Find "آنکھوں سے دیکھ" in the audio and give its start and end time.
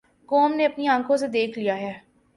0.87-1.59